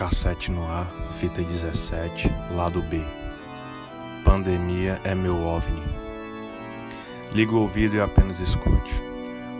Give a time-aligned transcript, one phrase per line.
[0.00, 0.86] Cassete no ar,
[1.18, 3.02] fita 17, lado B.
[4.24, 5.82] Pandemia é meu ovni.
[7.34, 8.94] Liga o ouvido e apenas escute.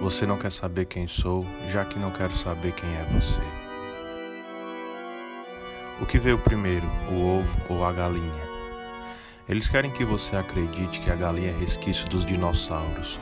[0.00, 3.42] Você não quer saber quem sou, já que não quero saber quem é você.
[6.00, 8.48] O que veio primeiro, o ovo ou a galinha?
[9.46, 13.20] Eles querem que você acredite que a galinha é resquício dos dinossauros.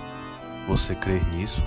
[0.69, 1.61] Você crê nisso?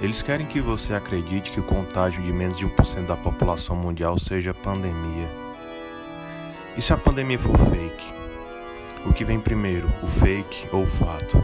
[0.00, 4.16] Eles querem que você acredite que o contágio de menos de 1% da população mundial
[4.16, 5.28] seja pandemia.
[6.76, 8.12] E se a pandemia for fake?
[9.04, 11.42] O que vem primeiro, o fake ou o fato?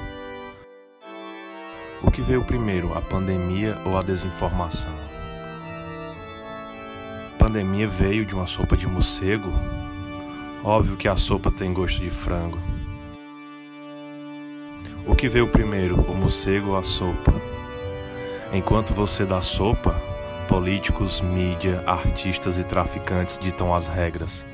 [2.00, 4.92] O que veio primeiro, a pandemia ou a desinformação?
[7.36, 9.50] Pandemia veio de uma sopa de morcego?
[10.62, 12.58] Óbvio que a sopa tem gosto de frango.
[15.04, 17.34] O que veio primeiro, o morcego ou a sopa?
[18.54, 20.00] Enquanto você dá sopa,
[20.46, 24.46] políticos, mídia, artistas e traficantes ditam as regras.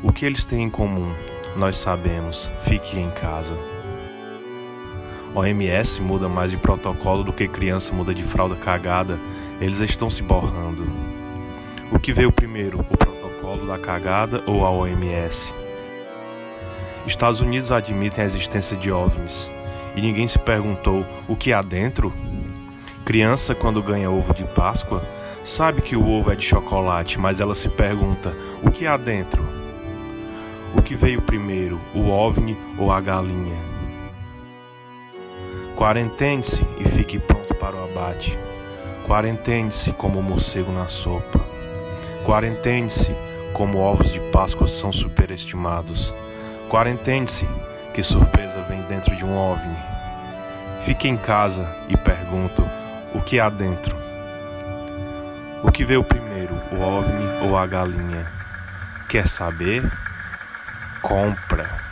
[0.00, 1.12] O que eles têm em comum?
[1.56, 3.58] Nós sabemos, fique em casa.
[5.34, 9.18] OMS muda mais de protocolo do que criança muda de fralda cagada,
[9.60, 10.86] eles estão se borrando.
[11.90, 15.52] O que veio primeiro, o protocolo da cagada ou a OMS?
[17.08, 19.50] Estados Unidos admitem a existência de OVNIs
[19.96, 22.12] e ninguém se perguntou o que há dentro?
[23.04, 25.02] Criança, quando ganha ovo de Páscoa,
[25.42, 29.42] sabe que o ovo é de chocolate, mas ela se pergunta: o que há dentro?
[30.76, 33.58] O que veio primeiro, o ovni ou a galinha?
[35.76, 38.38] Quarentene-se e fique pronto para o abate.
[39.04, 41.40] Quarentene-se como o morcego na sopa.
[42.24, 43.10] Quarentene-se
[43.52, 46.14] como ovos de Páscoa são superestimados.
[46.70, 47.48] Quarentene-se,
[47.92, 49.76] que surpresa vem dentro de um ovni.
[50.84, 52.64] Fique em casa e pergunto
[53.14, 53.96] o que há dentro.
[55.62, 58.26] O que veio primeiro, o ovni ou a galinha?
[59.08, 59.82] Quer saber?
[61.00, 61.91] Compra.